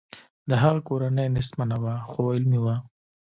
[0.49, 2.75] د هغه کورنۍ نیستمنه وه خو علمي وه